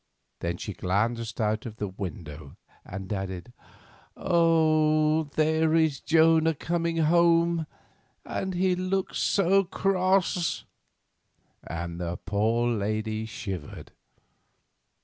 Then 0.39 0.57
she 0.57 0.73
glanced 0.73 1.39
out 1.39 1.67
of 1.67 1.75
the 1.75 1.87
window, 1.87 2.57
and 2.83 3.13
added: 3.13 3.53
"Oh, 4.17 5.25
there 5.35 5.75
is 5.75 5.99
Jonah 5.99 6.55
coming 6.55 6.97
home, 6.97 7.67
and 8.25 8.55
he 8.55 8.75
looks 8.75 9.19
so 9.19 9.63
cross," 9.63 10.65
and 11.63 12.01
the 12.01 12.17
poor 12.17 12.67
lady 12.67 13.27
shivered. 13.27 13.91